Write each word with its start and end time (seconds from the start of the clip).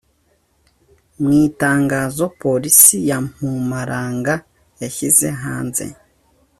Mu 1.21 1.29
itangazo 1.43 2.23
Polisi 2.41 2.95
ya 3.09 3.17
Mpumalanga 3.25 4.33
yashyize 4.81 5.27
hanze 5.43 5.85